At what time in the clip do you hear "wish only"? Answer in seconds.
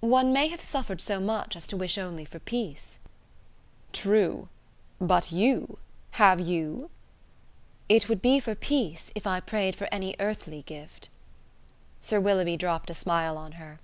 1.78-2.26